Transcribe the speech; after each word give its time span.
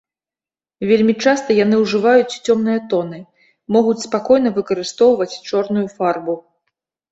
Вельмі 0.91 1.13
часта 1.25 1.57
яны 1.65 1.75
ўжываюць 1.81 2.37
цёмныя 2.45 2.79
тоны, 2.95 3.19
могуць 3.77 3.95
спакойна 4.07 4.49
выкарыстоўваць 4.59 5.31
чорную 5.47 5.87
фарбу. 5.97 6.41